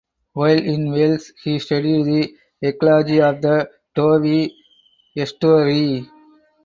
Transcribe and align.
While 0.33 0.57
in 0.57 0.91
Wales 0.93 1.31
he 1.43 1.59
studied 1.59 2.05
the 2.07 2.35
ecology 2.67 3.21
of 3.21 3.39
the 3.39 3.69
Dovey 3.93 4.51
Estuary. 5.15 6.09